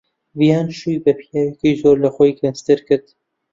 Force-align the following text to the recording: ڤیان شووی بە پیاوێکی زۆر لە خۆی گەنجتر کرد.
ڤیان 0.39 0.67
شووی 0.77 1.01
بە 1.05 1.11
پیاوێکی 1.19 1.71
زۆر 1.81 1.97
لە 2.03 2.09
خۆی 2.15 2.37
گەنجتر 2.39 2.79
کرد. 2.87 3.07